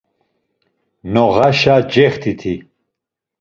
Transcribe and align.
Noğaşa 1.13 1.75
cext̆iti? 1.91 2.53